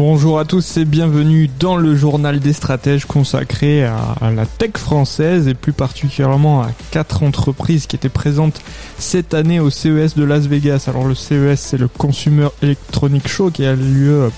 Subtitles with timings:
[0.00, 5.48] Bonjour à tous et bienvenue dans le journal des stratèges consacré à, la tech française
[5.48, 8.60] et plus particulièrement à quatre entreprises qui étaient présentes
[8.96, 10.84] cette année au CES de Las Vegas.
[10.86, 14.30] Alors le CES c'est le Consumer Electronic Show qui a lieu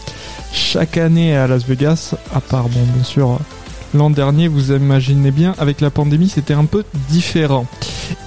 [0.50, 3.38] chaque année à Las Vegas, à part bon bien sûr
[3.92, 7.66] l'an dernier, vous imaginez bien, avec la pandémie, c'était un peu différent.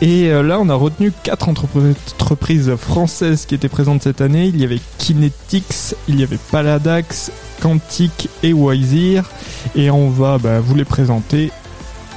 [0.01, 4.47] Et euh, là, on a retenu quatre entreprises françaises qui étaient présentes cette année.
[4.47, 7.31] Il y avait Kinetics, il y avait Paladax,
[7.61, 9.29] Quantic et Wizir.
[9.75, 11.51] Et on va bah, vous les présenter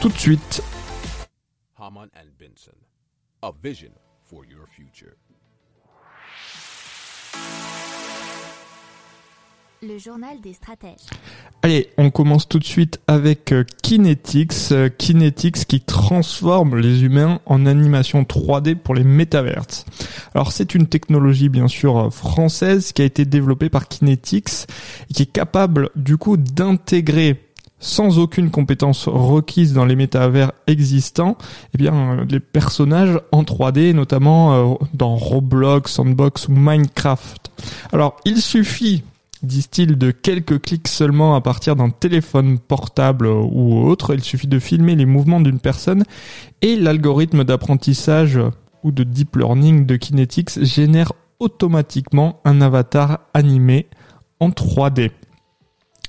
[0.01, 0.63] tout de suite.
[2.39, 2.77] Benson,
[3.43, 3.93] a vision
[4.23, 5.15] for your future.
[9.83, 11.09] Le journal des stratèges.
[11.67, 14.71] Allez, on commence tout de suite avec euh, Kinetics.
[14.71, 19.85] Euh, Kinetics qui transforme les humains en animation 3D pour les métaverses.
[20.33, 24.69] Alors c'est une technologie bien sûr euh, française qui a été développée par Kinetics
[25.11, 27.43] et qui est capable du coup d'intégrer
[27.81, 31.37] sans aucune compétence requise dans les métavers existants,
[31.75, 37.51] eh bien les personnages en 3D, notamment dans Roblox, Sandbox ou Minecraft.
[37.91, 39.03] Alors il suffit
[39.43, 44.15] disent-ils, de quelques clics seulement à partir d'un téléphone portable ou autre.
[44.15, 46.05] Il suffit de filmer les mouvements d'une personne
[46.63, 48.39] et l'algorithme d'apprentissage
[48.83, 53.87] ou de deep learning de Kinetics génère automatiquement un avatar animé
[54.41, 55.11] en 3D.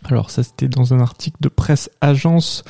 [0.05, 2.63] Alors ça c'était dans un article de presse agence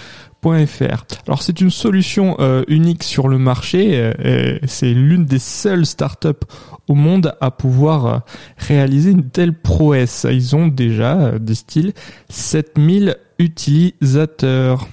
[1.26, 3.98] alors c'est une solution euh, unique sur le marché.
[3.98, 6.46] Euh, c'est l'une des seules startups
[6.88, 8.20] au monde à pouvoir euh,
[8.58, 10.26] réaliser une telle prouesse.
[10.30, 11.94] Ils ont déjà, disent-ils,
[12.30, 14.88] 7000 utilisateurs.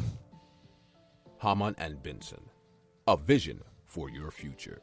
[1.40, 2.42] Haman and Benson,
[3.06, 3.56] a vision
[3.86, 4.78] for your future.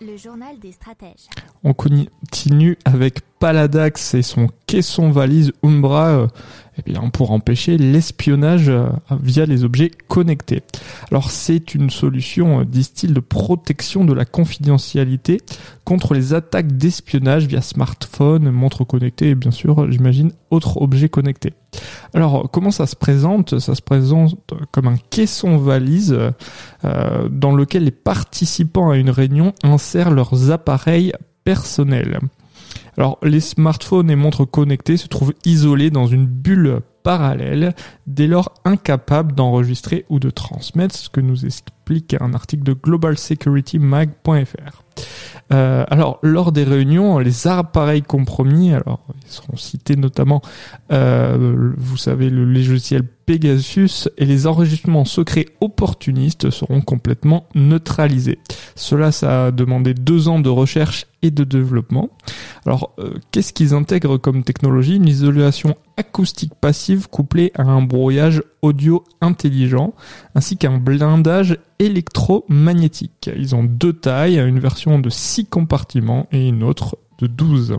[0.00, 1.26] Le journal des stratèges.
[1.64, 6.28] On continue avec Paladax et son caisson valise Umbra
[6.78, 10.62] eh bien, pour empêcher l'espionnage euh, via les objets connectés.
[11.10, 15.40] Alors c'est une solution, euh, disent-ils, de protection de la confidentialité
[15.84, 21.54] contre les attaques d'espionnage via smartphone, montre connectée et bien sûr, j'imagine, autres objets connectés.
[22.14, 23.58] Alors comment ça se présente?
[23.58, 24.34] Ça se présente
[24.70, 26.18] comme un caisson valise
[26.82, 31.12] dans lequel les participants à une réunion insèrent leurs appareils
[31.44, 32.20] personnels.
[32.96, 37.74] Alors les smartphones et montres connectées se trouvent isolés dans une bulle parallèle,
[38.06, 44.82] dès lors incapables d'enregistrer ou de transmettre, ce que nous explique un article de globalsecuritymag.fr.
[45.52, 50.42] Euh, alors, lors des réunions, les appareils compromis, alors ils seront cités notamment,
[50.92, 58.38] euh, vous savez, le logiciel Pegasus et les enregistrements secrets opportunistes seront complètement neutralisés.
[58.74, 62.10] Cela, ça a demandé deux ans de recherche et de développement.
[62.66, 68.42] Alors, euh, qu'est-ce qu'ils intègrent comme technologie Une isolation acoustique passive couplée à un brouillage
[68.62, 69.94] audio intelligent,
[70.34, 73.30] ainsi qu'un blindage électromagnétique.
[73.36, 77.78] Ils ont deux tailles, une version de 6 compartiments et une autre de 12.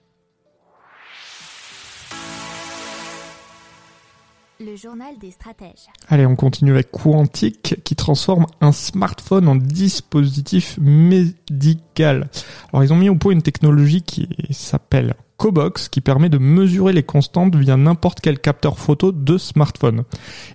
[4.63, 5.87] Le journal des stratèges.
[6.07, 12.29] Allez, on continue avec Quantic qui transforme un smartphone en dispositif médical.
[12.71, 16.93] Alors, ils ont mis au point une technologie qui s'appelle Cobox qui permet de mesurer
[16.93, 20.03] les constantes via n'importe quel capteur photo de smartphone.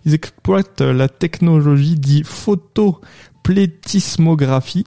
[0.05, 4.85] Ils exploitent la technologie dit photoplétismographie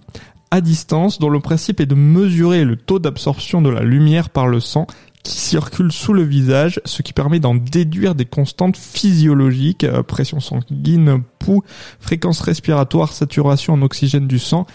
[0.52, 4.48] à distance dont le principe est de mesurer le taux d'absorption de la lumière par
[4.48, 4.88] le sang
[5.24, 10.40] qui circulent sous le visage, ce qui permet d'en déduire des constantes physiologiques, euh, pression
[10.40, 11.64] sanguine, pouls,
[12.00, 14.66] fréquence respiratoire, saturation en oxygène du sang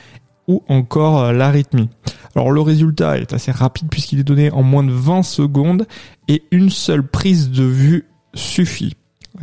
[0.47, 1.89] ou encore euh, l'arythmie.
[2.35, 5.87] Alors le résultat est assez rapide puisqu'il est donné en moins de 20 secondes
[6.29, 8.95] et une seule prise de vue suffit.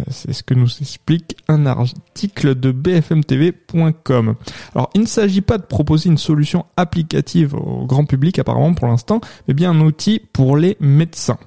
[0.10, 4.36] C'est ce que nous explique un article de bfmtv.com.
[4.74, 8.88] Alors, il ne s'agit pas de proposer une solution applicative au grand public apparemment pour
[8.88, 11.40] l'instant, mais bien un outil pour les médecins.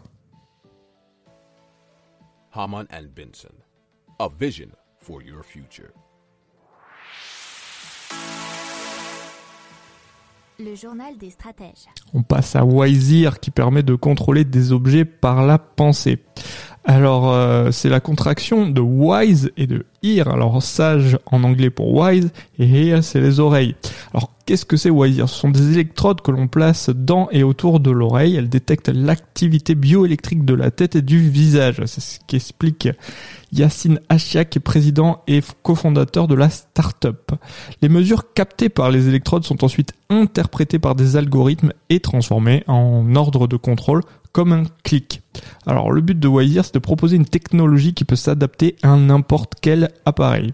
[2.53, 3.55] Haman and Benson.
[4.21, 4.69] A vision
[5.01, 5.91] for your future.
[10.61, 11.89] Le journal des stratèges.
[12.13, 16.23] On passe à Wiseer qui permet de contrôler des objets par la pensée.
[16.87, 20.29] Alors, euh, c'est la contraction de wise et de ear.
[20.29, 23.75] Alors, sage en anglais pour wise et ear, c'est les oreilles.
[24.13, 27.43] Alors, qu'est-ce que c'est wise ear Ce sont des électrodes que l'on place dans et
[27.43, 28.37] autour de l'oreille.
[28.37, 31.81] Elles détectent l'activité bioélectrique de la tête et du visage.
[31.87, 32.91] C'est ce qu'explique
[33.51, 37.31] Yacine est président et cofondateur de la start-up.
[37.81, 43.15] Les mesures captées par les électrodes sont ensuite interprétées par des algorithmes et transformées en
[43.15, 44.03] ordre de contrôle
[44.35, 45.23] comme un clic.
[45.65, 49.55] Alors le but de Wiseer, c'est de proposer une technologie qui peut s'adapter à n'importe
[49.63, 50.53] quel appareil.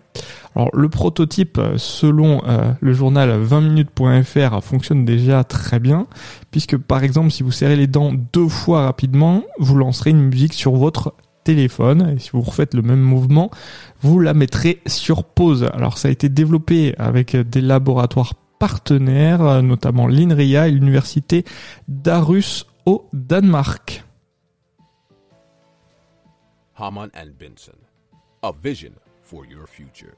[0.55, 6.07] Alors le prototype, selon euh, le journal 20minutes.fr, fonctionne déjà très bien,
[6.51, 10.53] puisque par exemple si vous serrez les dents deux fois rapidement, vous lancerez une musique
[10.53, 13.51] sur votre téléphone, et si vous refaites le même mouvement,
[14.03, 15.71] vous la mettrez sur pause.
[15.73, 21.47] Alors ça a été développé avec des laboratoires partenaires, notamment l'INRIA et l'université
[21.89, 24.05] d'Arus au Danemark.
[26.75, 27.77] Haman and Benson.
[28.43, 28.93] A vision
[29.23, 30.15] for your future.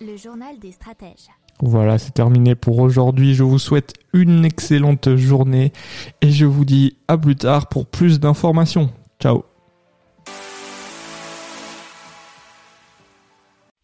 [0.00, 1.28] Le journal des stratèges.
[1.60, 3.34] Voilà, c'est terminé pour aujourd'hui.
[3.34, 5.72] Je vous souhaite une excellente journée
[6.20, 8.92] et je vous dis à plus tard pour plus d'informations.
[9.20, 9.42] Ciao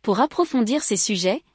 [0.03, 1.43] Pour approfondir ces sujets,